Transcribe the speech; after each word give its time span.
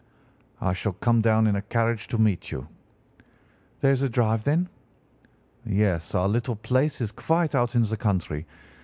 "'I 0.61 0.73
shall 0.73 0.93
come 0.93 1.21
down 1.21 1.45
in 1.45 1.55
a 1.55 1.61
carriage 1.61 2.07
to 2.07 2.17
meet 2.17 2.49
you.' 2.51 2.67
"'There 3.81 3.91
is 3.91 4.01
a 4.01 4.09
drive, 4.09 4.43
then?' 4.45 4.67
"'Yes, 5.63 6.15
our 6.15 6.27
little 6.27 6.55
place 6.55 7.01
is 7.01 7.11
quite 7.11 7.53
out 7.53 7.75
in 7.75 7.83
the 7.83 7.97
country. 7.97 8.47